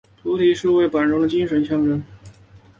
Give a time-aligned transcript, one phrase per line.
[0.23, 2.01] 菩提树为板中的精神象征。